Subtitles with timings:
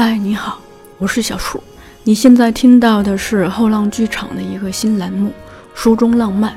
[0.00, 0.60] 嗨，你好，
[0.98, 1.60] 我是小树。
[2.04, 5.30] 你现在听到的是后浪剧场的一个新栏目
[5.74, 6.52] 《书中浪漫》。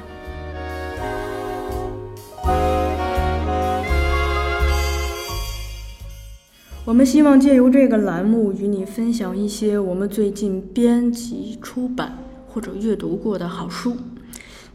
[6.86, 12.16] 我们希望借由这个栏目与你分享一些我们最近编辑、出版
[12.48, 13.98] 或者阅读过的好书。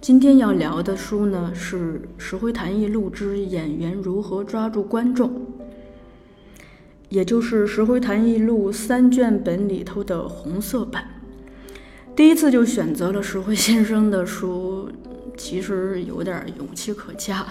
[0.00, 5.30] 今天要聊的书呢是《石灰谈艺录之演员如何抓住观众》。
[7.08, 11.04] 也就是《石灰谈艺录》三卷本里头的红色版。
[12.14, 14.88] 第一次就选择了石灰先生的书，
[15.36, 17.46] 其实有点勇气可嘉。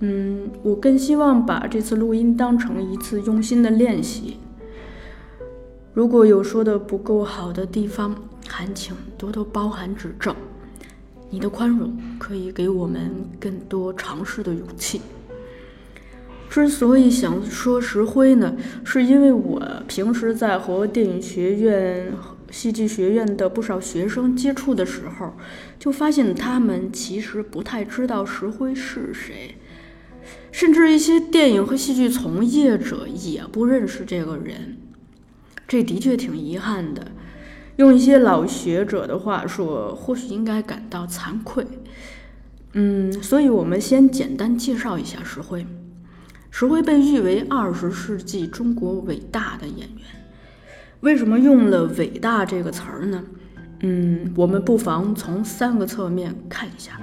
[0.00, 4.38] 嗯，我更希望把这次录音当成一次用心的练习。
[5.94, 8.14] 如果有说的不够好的地方，
[8.46, 10.34] 还请多多包涵指正。
[11.28, 15.00] 你的宽容可以给我们更多尝试的勇气。
[16.56, 22.10] 之所以想说石灰呢，是因为我平时在和电影学院、
[22.50, 25.34] 戏剧学院的不少学生接触的时候，
[25.78, 29.56] 就发现他们其实不太知道石灰是谁，
[30.50, 34.78] 甚至一些电影和戏剧从业者也不认识这个人。
[35.68, 37.08] 这的确挺遗憾的。
[37.76, 41.66] 用一些老学者的话说，或许应该感到惭愧。
[42.72, 45.66] 嗯，所以我们先简单介绍一下石灰。
[46.58, 50.06] 石灰被誉为二十世纪中国伟大的演员。
[51.00, 53.22] 为什么用了“伟大”这个词儿呢？
[53.80, 56.98] 嗯，我们不妨从三个侧面看一下。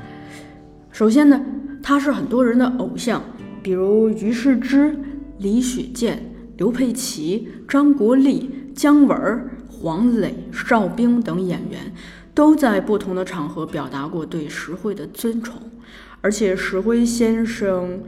[0.92, 1.40] 首先呢，
[1.84, 3.22] 他是很多人的偶像，
[3.62, 4.98] 比如于世之、
[5.38, 11.94] 李雪健、刘佩琦、张国立、姜文、黄磊、邵兵等演员，
[12.34, 15.62] 都在不同的场合表达过对石灰的尊崇。
[16.22, 18.00] 而且石灰先生。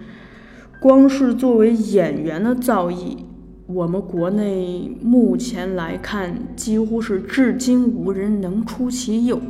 [0.80, 3.18] 光是作为演员的造诣，
[3.66, 9.42] 我们国内目前来看，几乎是至今无人能出其右。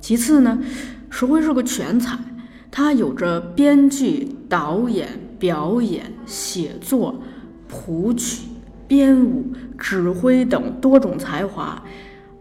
[0.00, 0.58] 其次呢，
[1.08, 2.18] 石灰是个全才，
[2.70, 5.08] 他有着编剧、导演、
[5.38, 7.14] 表演、写作、
[7.68, 8.48] 谱曲、
[8.88, 9.44] 编舞、
[9.78, 11.80] 指挥等多种才华。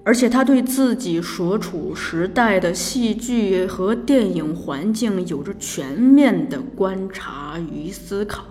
[0.10, 8.44] 而且他对自己所处时代的戏剧和电影环境有着全面的观察与思考，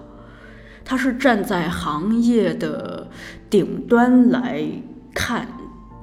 [0.85, 3.11] 他是站在行业的
[3.51, 4.65] 顶端来
[5.13, 5.49] 看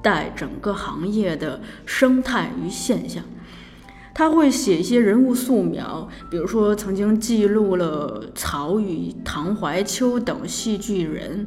[0.02, 3.24] 待整个行业的生态与现象。
[4.12, 11.46] 他会写一些人物素描，比如说曾经记录了曹禺、唐怀秋等戏剧人。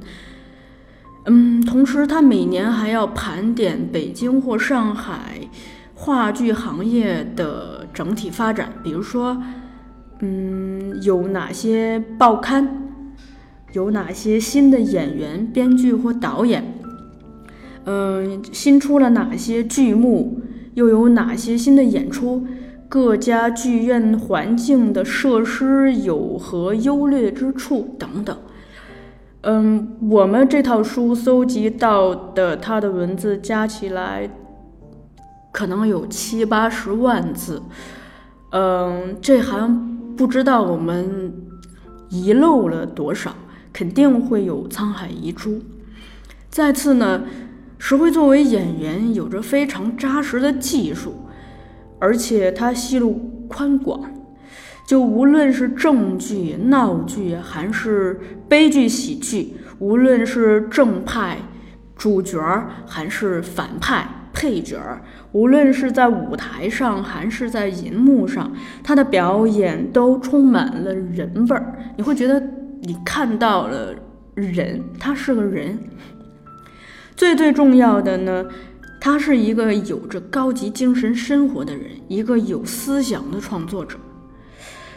[1.31, 5.39] 嗯，同时他每年还要盘点北京或上海
[5.93, 9.39] 话剧行业的整体发展，比如说，
[10.21, 12.67] 嗯，有哪些报刊，
[13.73, 16.73] 有哪些新的演员、编剧或导演，
[17.85, 20.41] 嗯，新出了哪些剧目，
[20.73, 22.47] 又有哪些新的演出，
[22.87, 28.35] 各家剧院环境的设施有何优劣之处等等。
[29.41, 34.29] 嗯，我们这套书搜集到的他的文字加起来，
[35.51, 37.61] 可能有七八十万字。
[38.51, 39.73] 嗯，这还
[40.17, 41.33] 不知道我们
[42.09, 43.33] 遗漏了多少，
[43.71, 45.61] 肯定会有沧海遗珠。
[46.49, 47.23] 再次呢，
[47.77, 51.15] 石灰作为演员有着非常扎实的技术，
[51.97, 54.01] 而且他戏路宽广。
[54.89, 61.37] 就无论是正剧、闹剧，还是悲剧、喜剧，无论是正派
[61.95, 62.41] 主角
[62.87, 64.79] 还是反派配角，
[65.31, 68.51] 无论是在舞台上还是在银幕上，
[68.83, 71.71] 他的表演都充满了人味儿。
[71.95, 72.41] 你会觉得
[72.81, 73.93] 你看到了
[74.33, 75.77] 人，他是个人。
[77.15, 78.43] 最最重要的呢，
[78.99, 83.95] 他是一个有着高级精神生活的人，一个有思想的创作者。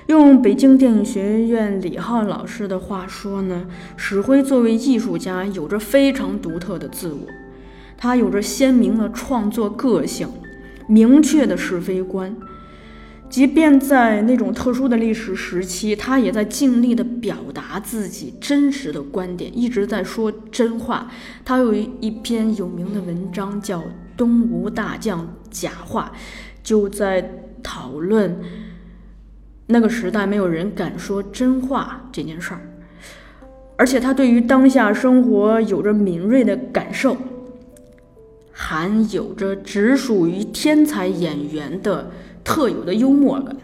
[0.06, 3.66] 用北京电影学院李浩老师的话说呢，
[3.96, 7.26] 史辉作为艺术家有着非常独特的自我，
[7.96, 10.28] 他有着鲜明的创作个性，
[10.88, 12.36] 明确的是非观。
[13.30, 21.10] 即便在那种特殊的历史时期，他也在尽力地表达自己真实的观点，一直在说真话。
[21.44, 23.78] 他有一篇有名的文章叫
[24.16, 26.12] 《东吴大将假话》，
[26.62, 28.36] 就在讨论。
[29.72, 32.60] 那个时代没有人敢说真话这件事儿，
[33.76, 37.16] 而且他对于当下生活有着敏锐的感受，
[38.52, 42.10] 还有着只属于天才演员的
[42.44, 43.56] 特有的幽默感。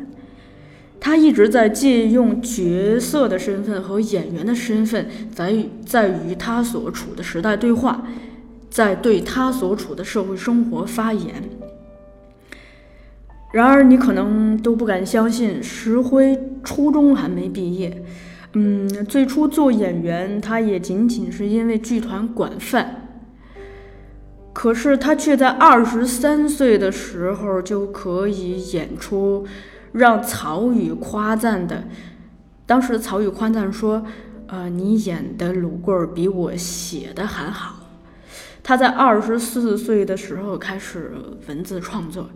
[0.98, 5.54] 他一直在借用角色的身份和演员的身份，在
[5.86, 8.04] 在与他所处的时代对话，
[8.68, 11.48] 在对他所处的社会生活发言。
[13.52, 18.04] 然而，你可能都不敢相信，石辉初中还没毕业。
[18.52, 23.08] 嗯，最初做演员，他也仅仅是因为剧团管饭。
[24.52, 29.46] 可是他却在二十三岁的时候就可以演出
[29.92, 31.84] 让曹禺夸赞的。
[32.66, 34.04] 当时曹禺夸赞说
[34.48, 37.76] ：“呃，你演的鲁贵儿比我写的还好。”
[38.64, 41.12] 他在二十四岁的时候开始
[41.46, 42.28] 文字创作，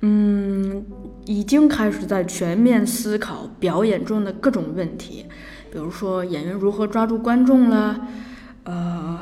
[0.00, 0.84] 嗯，
[1.26, 5.26] 已经开始在全面思考表演中的各种问题，
[5.72, 8.06] 比如说演员如何抓住观众了，
[8.64, 9.20] 呃。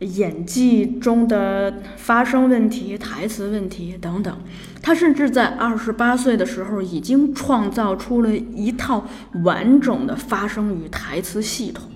[0.00, 4.36] 演技中的发声问题、台词问题等等，
[4.82, 9.06] 他甚至在二十八岁的时候已经创造出了一套
[9.44, 11.88] 完整的发声与台词系统，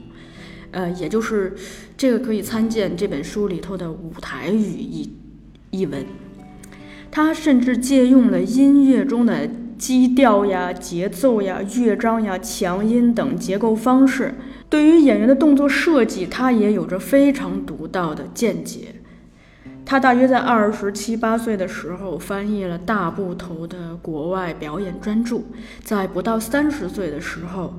[0.70, 1.56] 呃，也就是
[1.96, 5.12] 这个可以参见这本书里头的舞台语一
[5.72, 6.06] 一文。
[7.16, 9.48] 他甚至借用了音乐中的
[9.78, 14.34] 基调呀、节奏呀、乐章呀、强音等结构方式。
[14.68, 18.96] 对于演员的动作设计，他也有着非常独到的见解。
[19.86, 25.40] 他大约在二十七八岁的时候翻译了大部头的国外表演专著，
[25.82, 27.72] 在不到三十岁的时候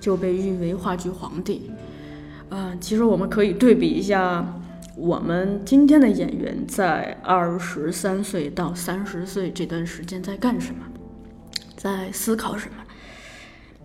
[0.00, 1.70] 就被誉为话剧皇帝。
[2.48, 4.44] 嗯，其实我们可以对比一下
[5.00, 10.84] 我们今天的演员在二十三岁到三十岁这段时间在干什么，
[11.74, 12.74] 在思考什么。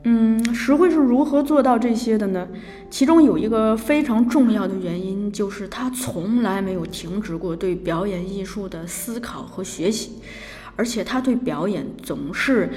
[0.04, 2.46] 嗯，石慧是如何做到这些的呢？
[2.90, 10.20] 其中有一个非常重要的原因，就是他从来没有停止过对表演艺术的思考和学习，
[10.76, 12.70] 而且他对表演总是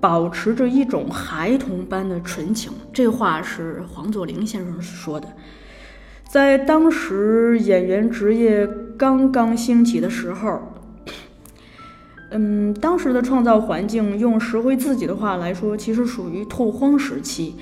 [0.00, 2.72] 保持着一种孩童般的纯情。
[2.90, 5.28] 这话是黄佐临先生说的。
[6.28, 10.60] 在当时演员职业刚刚兴起的时候。
[12.32, 17.54] 嗯，当时的创造环境，用石灰自己的话来说，其实属于拓荒时期。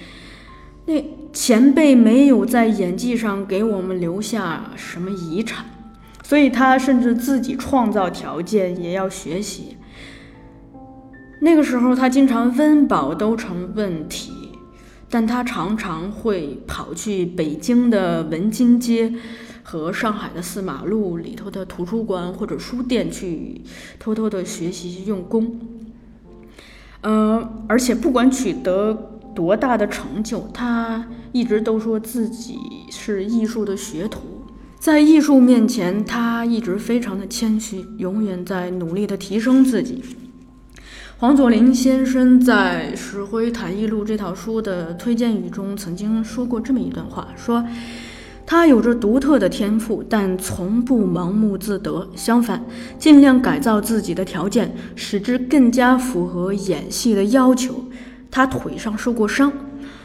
[0.87, 0.95] 那
[1.35, 5.67] 前辈没有在演技上给我们留下什么遗产，
[6.23, 9.77] 所以他甚至自己创造条件也要学习。
[11.41, 14.44] 那个时候，他经常温饱都成问题，
[15.15, 19.13] 但他常常会跑去北京的文津街。
[19.67, 23.63] 和上海的四马路里头的图书馆或者书店去
[23.99, 25.59] 偷偷的学习用功，
[27.01, 28.93] 呃，而且不管取得
[29.35, 32.59] 多大的成就，他一直都说自己
[32.91, 34.21] 是艺术的学徒，
[34.79, 40.05] 在艺术面前，他一直非常的谦虚，永远在努力的提升自己。
[41.19, 47.65] 黄佐临先生在《石灰谈艺录》这套书的推荐语中曾经说过这么一段话，说。
[48.47, 52.07] 他有着独特的天赋，但从不盲目自得。
[52.15, 52.63] 相反，
[52.99, 57.85] 尽量改造自己的条件，使之更加符合演戏的要求。
[58.31, 59.51] 他腿上受过伤，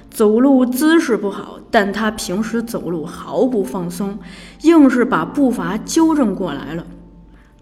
[0.10, 4.18] 走路姿势不好，但他平时走路毫不放松，
[4.62, 6.86] 硬是把步伐纠正过来了。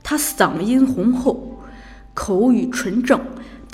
[0.04, 1.58] 他嗓音浑厚，
[2.14, 3.20] 口语纯正，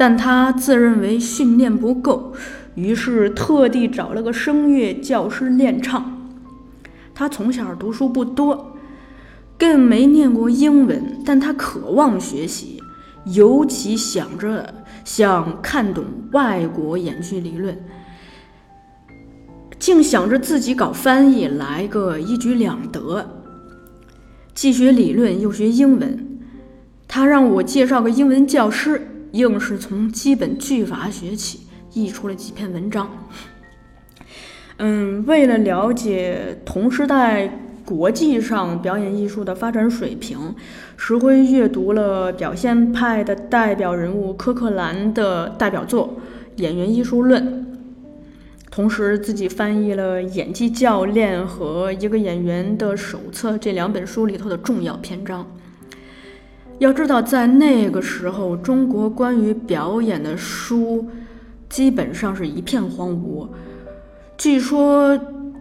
[0.05, 2.33] 但他自认为训练不够，
[2.75, 6.29] 于是特地找了个声乐教师练唱。
[7.15, 8.75] 他从小读书不多，
[9.57, 12.83] 更没念过英文，但他渴望学习，
[13.27, 17.81] 尤其想着想看懂外国演剧理论，
[19.79, 23.25] 竟想着自己搞翻译来个一举两得，
[24.53, 26.41] 既学理论又学英文。
[27.07, 31.61] 他让我介绍个英文教师，硬是从基本句法学起，
[31.93, 33.09] 译出了几篇文章。
[34.77, 37.49] 嗯，为了了解同时代
[37.83, 40.53] 国际上表演艺术的发展水平，
[40.97, 46.17] 石灰阅读了表现派的代表人物柯克兰的代表作
[46.61, 47.43] 《演员艺术论》，
[48.69, 55.45] 同时自己翻译了《演技教练》和《一个演员的手册》这两本书里头的重要篇章。
[56.79, 61.07] 要知道，在那个时候，中国关于表演的书
[61.69, 63.47] 基本上是一片荒芜。
[64.37, 65.17] 据说，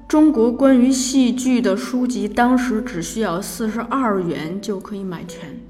[0.08, 5.60] 中国关于戏剧的书籍当时只需要四十二元就可以买全。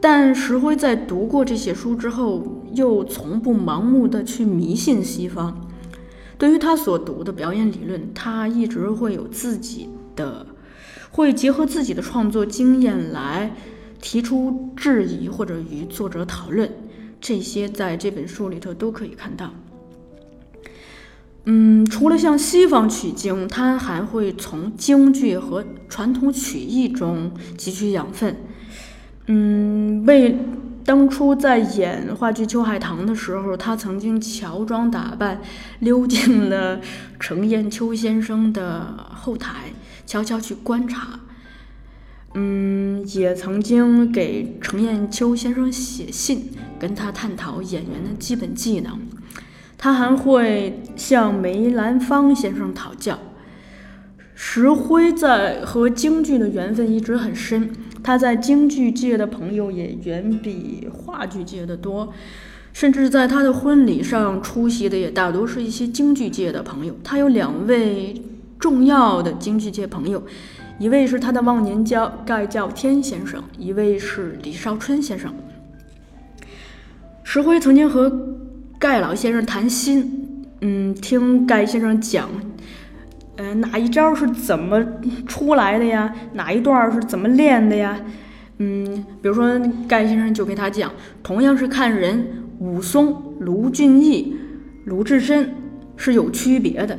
[0.00, 2.42] 但石灰在读过这些书之后，
[2.74, 5.68] 又从不盲目的去迷信西方。
[6.36, 10.46] 对于他所读的表演理论，他一直会有自己的，
[11.14, 13.52] 会结合自己的创作经验来
[14.02, 16.68] 提出质疑或者与作者讨论。
[17.20, 19.54] 这些在这本书里头都可以看到。
[21.44, 28.36] 嗯，除了向西方取经，他还会从京剧和传统曲艺中汲取养分。
[29.26, 30.36] 嗯，为
[30.84, 35.40] 当初在演话剧《秋海棠》的时候，他曾经乔装打扮
[35.78, 36.78] 溜进了
[37.18, 39.72] 程砚秋先生的后台，
[40.04, 41.20] 悄悄去观察。
[42.34, 48.98] 嗯，也曾经给程砚秋先生写信，跟他探讨演员的基本技能。
[49.78, 53.18] 他还会向梅兰芳先生讨教。
[54.34, 57.70] 石灰在和京剧的缘分一直很深，
[58.04, 62.12] 他在京剧界的朋友也远比话剧界的多，
[62.72, 66.94] 甚至在他的婚礼上出席的也大多是一些京剧界的朋友。
[67.02, 68.14] 他有两位
[68.60, 70.22] 重要的京剧界朋友，
[70.78, 75.34] 一位是他的忘年交盖叫天先生，一位是李少春先生。
[77.24, 78.12] 石灰曾经和。
[78.76, 82.28] 盖老先生谈心，嗯，听盖先生讲，
[83.36, 84.84] 呃，哪一招是怎么
[85.26, 86.14] 出来的呀？
[86.34, 88.00] 哪一段是怎么练的呀？
[88.58, 94.36] 嗯，比如说盖先生就给他讲，同样是看人，武松、卢俊义、
[94.84, 95.54] 鲁智深
[95.96, 96.96] 是有区别的。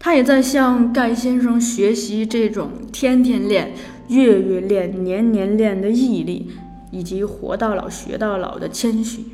[0.00, 3.74] 他也在向盖先生学习这种天天练、
[4.08, 6.50] 月月练、年年练的毅力，
[6.90, 9.26] 以及活到老学到老的谦虚。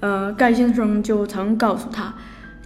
[0.00, 2.14] 呃，盖先生就曾告诉他，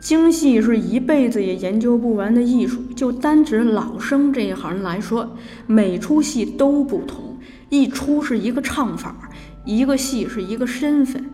[0.07, 2.81] 京戏是一辈子也研究不完的艺术。
[2.95, 5.37] 就单指老生这一行来说，
[5.67, 7.37] 每出戏都不同，
[7.71, 9.17] 一出是一个唱法，
[9.65, 11.29] 一个戏是一个身份。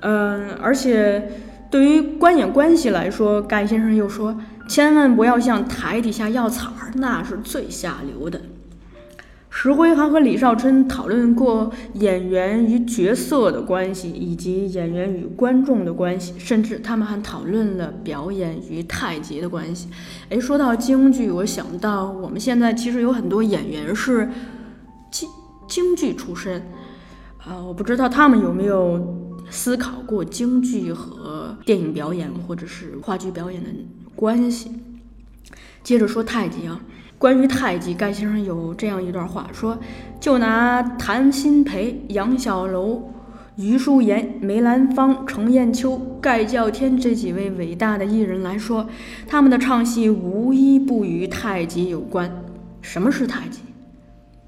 [0.00, 1.30] 嗯，而且
[1.70, 4.34] 对于观演关系来说，盖先生又说，
[4.66, 8.40] 千万不要向台底下要彩儿，那是最下流的。
[9.54, 19.88] 石灰还和李少春讨论过演员与角色的关系，以及演员与观众的关系，甚至他们还讨论了表演与太极的关系。
[20.30, 24.28] 哎，说到京剧，我想到我们现在其实有很多演员是
[25.10, 25.28] 京
[25.68, 26.62] 京剧出身，
[27.44, 33.68] 啊，我不知道他们有没有思考过京剧和电影表演或者是话剧表演的
[34.16, 34.72] 关系。
[35.84, 36.80] 接着说太极啊。
[37.22, 39.78] 关于太极，盖先生有这样一段话，说：
[40.18, 43.12] 就拿谭鑫培、杨小楼、
[43.54, 48.88] 余叔岩、梅兰芳、程砚秋、盖叫天这几位伟大的艺人来说，
[49.28, 52.28] 他们的唱戏无一不与太极有关。
[52.80, 53.60] 什么是太极？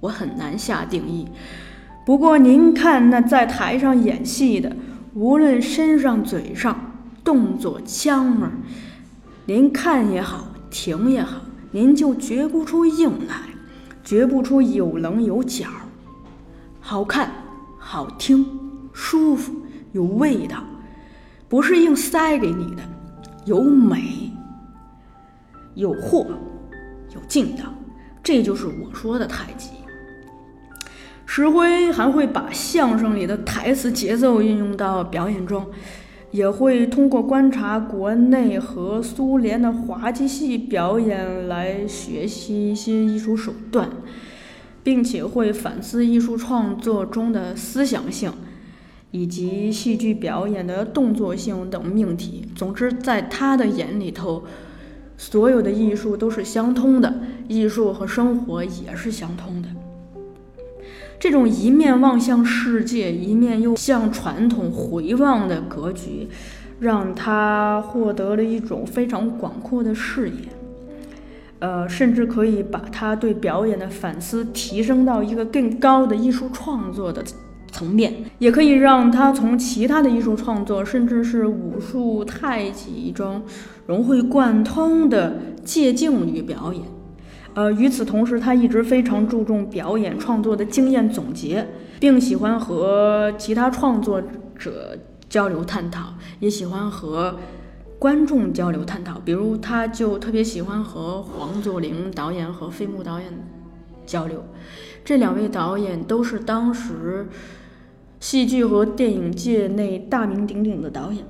[0.00, 1.28] 我很难下定义。
[2.04, 4.75] 不过您看那在台上演戏的，
[5.14, 8.50] 无论身上、嘴上、动作、腔门，
[9.47, 11.37] 您看也好，听也好。
[11.75, 13.35] 您就觉不出硬来，
[14.04, 15.66] 觉不出有棱有角，
[16.78, 17.33] 好看、
[17.81, 18.47] 好听、
[18.93, 19.52] 舒服、
[19.90, 20.62] 有味道，
[21.49, 22.83] 不是硬塞给你的，
[23.45, 24.31] 有美、
[25.75, 26.25] 有货、
[27.12, 27.64] 有劲道，
[28.23, 29.71] 这就是我说的太极。
[31.26, 35.66] 石灰还会把相声里的台词节奏运用到表演中。
[36.35, 43.88] 也会通过观察国内和苏联的滑稽戏表演来学习一些艺术手段，
[44.83, 48.33] 并且会反思艺术创作中的思想性，
[49.12, 52.45] 以及戏剧表演的动作性等命题。
[52.57, 54.43] 总之，在他的眼里头，
[55.17, 57.14] 所有的艺术都是相通的，
[57.47, 59.69] 艺术和生活也是相通的。
[61.25, 66.28] 这种一面望向世界，一面又向传统回望的格局，
[66.81, 70.37] 让他获得了一种非常广阔的视野。
[71.61, 77.25] 呃，甚至可以把他对表演的反思提升到一个更高的艺术创作的
[77.73, 83.40] 层面，也可以让他从其他的艺术创作，甚至是武术、太极中
[83.87, 86.83] 融会贯通的借镜与表演。
[87.54, 91.66] 呃，与此同时，他一直非常注重表演创作的经验总结，
[92.00, 94.20] 并喜欢和其他创作
[94.58, 97.37] 者交流探讨，也喜欢和
[97.99, 99.20] 观众交流探讨。
[99.25, 103.28] 比如，他就特别喜欢和黄佐临导演和费穆导演
[104.04, 104.44] 交流。
[105.04, 107.28] 这两位导演都是当时
[108.18, 111.25] 戏剧和电影界内大名鼎鼎的导演。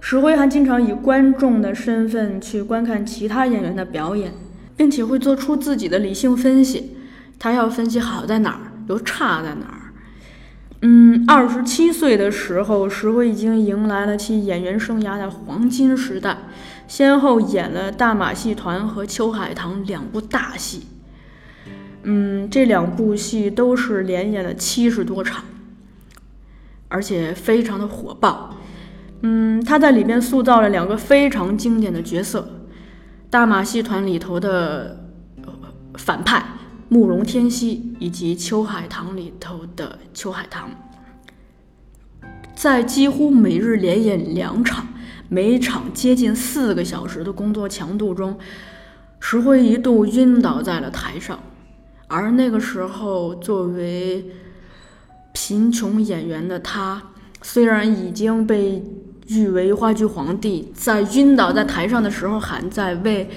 [0.00, 4.32] 石辉还经常以观众的身份去观看其他演员的表演。
[4.76, 6.96] 并且会做出自己的理性分析，
[7.38, 9.92] 他要分析好在哪儿，又差在哪儿。
[10.82, 16.36] 嗯，二十七岁的时候，石灰已经迎来了其演员生涯的黄金时代，
[16.86, 20.82] 先后演了《大马戏团》和《秋海棠》两部大戏。
[22.02, 25.42] 嗯，这两部戏都是连演了七十多场。
[26.88, 28.56] 而且非常的火爆。
[29.22, 32.55] 嗯，他在里边塑造了两个非常经典的角色：
[33.36, 34.98] 大马戏团里头的
[35.98, 36.42] 反派
[36.88, 40.70] 慕容天熙，以及秋海棠里头的秋海棠。
[42.54, 44.88] 在几乎每日连演两场，
[45.28, 48.38] 每场接近四个小时的工作强度中，
[49.20, 51.38] 石辉一度晕倒在了台上。
[52.08, 54.30] 而那个时候，作为
[55.34, 57.02] 贫穷演员的他，
[57.42, 58.82] 虽然已经被
[59.28, 63.28] 誉为话剧皇帝，在晕倒在台上的时候，还在为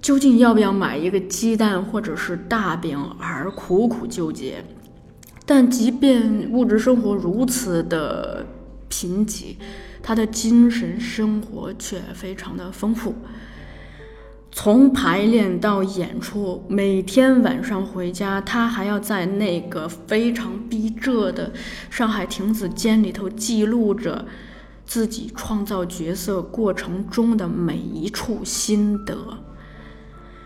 [0.00, 4.64] 究竟要不要买一个鸡蛋或者是大饼而苦苦纠结。
[5.44, 8.46] 但即便物质生活如此的
[8.88, 9.56] 贫瘠，
[10.02, 13.14] 他的精神生活却非常的丰富。
[14.54, 21.50] 从排练到演出，每天晚上回家，他还要在那个非常逼仄的
[21.88, 24.26] 上海亭子间里头记录着
[24.92, 29.16] 自己创造角色过程中的每一处心得。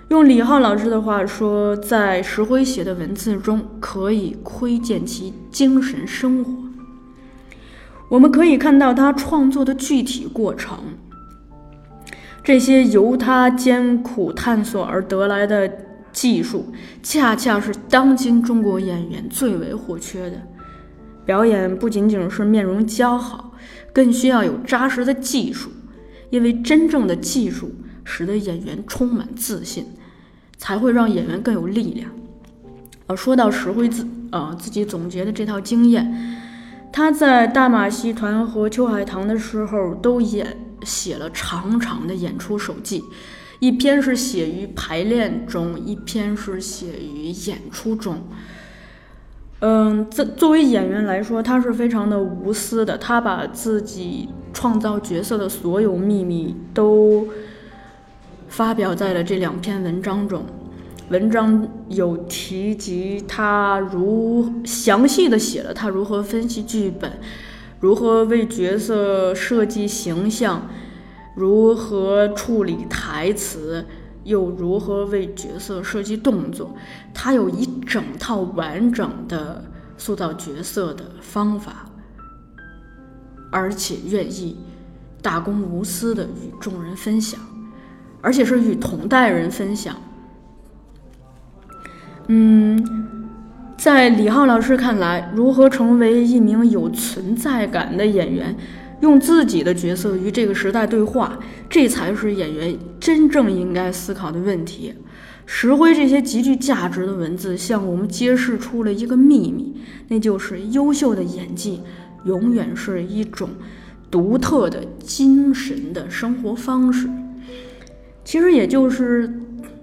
[0.06, 6.52] 用李浩老师的话说，在石灰写的文字中，可以窥见其精神生活。
[8.08, 10.78] 我们可以看到他创作的具体过程，
[12.44, 15.68] 这些由他艰苦探索而得来的
[16.12, 16.72] 技术，
[17.02, 20.40] 恰恰是当今中国演员最为或缺的。
[21.24, 23.52] 表演不仅仅是面容姣好，
[23.96, 25.70] 更需要有扎实的技术，
[26.28, 27.74] 因为真正的技术。
[28.08, 29.84] 使得演员充满自信，
[30.56, 32.08] 才会让演员更有力量。
[33.08, 36.06] 呃，说到石辉自呃自己总结的这套经验，
[36.92, 43.02] 他在大马戏团和秋海棠的时候都演写了长长的演出手记，
[43.58, 48.24] 一篇是写于排练中，一篇是写于演出中。
[49.60, 57.26] 嗯，作作为演员来说，他是非常的无私的，他把自己创造角色的所有秘密都。
[58.48, 60.42] 发表在了这两篇文章中，
[61.11, 67.11] 文章有提及他如详细的写了他如何分析剧本，
[67.81, 70.68] 如何为角色设计形象，
[71.35, 73.85] 如何处理台词，
[74.26, 76.76] 又如何为角色设计动作。
[77.14, 79.64] 他有一整套完整的
[79.96, 81.86] 塑造角色的方法，
[83.50, 84.58] 而且愿意
[85.22, 87.40] 大公无私的与众人分享。
[88.22, 89.94] 而且是与同代人分享。
[92.26, 92.84] 嗯，
[93.76, 98.56] 在李浩老师看来，如何成为一名有存在感的演员，
[99.00, 104.94] 用自己的角色与这个时代对话，这才是演员真正应该思考的问题。
[105.44, 109.76] 石灰这些极具价值的文字，向我们揭示出了一个秘密，
[110.09, 111.80] 那就是优秀的演技
[112.24, 113.50] 永远是一种
[114.11, 117.09] 独特的精神的生活方式。
[118.24, 119.32] 其实也就是，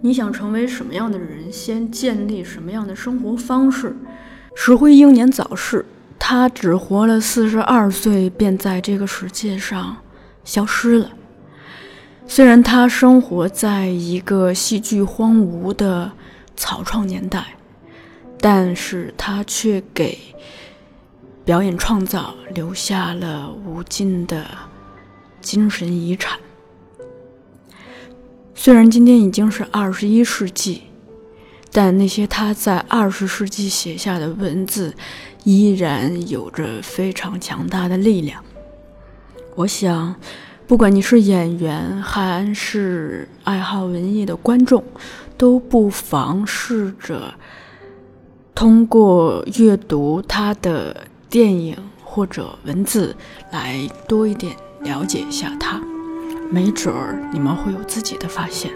[0.01, 3.95] 你想成为什么样的人，先建立什么样的生活方式。
[4.55, 5.85] 石灰英年早逝，
[6.25, 9.97] 他只活了四十二岁，便在这个世界上
[10.45, 11.11] 消失了。
[12.25, 16.13] 虽然他生活在一个戏剧荒芜的
[16.55, 17.57] 草创年代，
[18.39, 20.17] 但是他却给
[21.43, 24.45] 表演创造留下了无尽的
[25.41, 26.39] 精神遗产。
[28.55, 30.83] 虽然今天已经是二十一世纪，
[31.69, 34.95] 但那些他在二十世纪写下的文字，
[35.43, 38.43] 依然有着非常强大的力量。
[39.55, 40.15] 我想，
[40.65, 44.83] 不管你是演员还是爱好文艺的观众，
[45.37, 47.33] 都不妨试着
[48.55, 53.15] 通过阅读他的电影或者文字，
[53.51, 55.81] 来多一点了解一下他。
[56.49, 58.71] 没准儿你们会有自己的发现。